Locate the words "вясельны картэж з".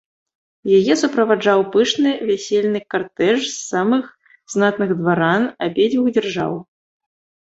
2.29-3.53